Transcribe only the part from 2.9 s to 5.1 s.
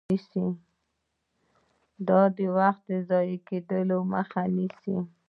ضایع کیدو مخه نیسي.